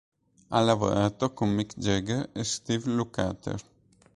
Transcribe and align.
Ha 0.49 0.59
lavorato 0.59 1.31
con 1.31 1.51
Mick 1.51 1.77
Jagger 1.77 2.29
e 2.33 2.43
Steve 2.43 2.89
Lukather. 2.91 3.61